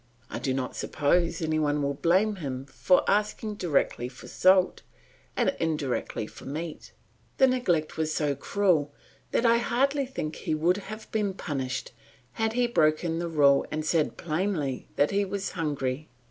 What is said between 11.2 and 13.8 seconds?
punished had he broken the rule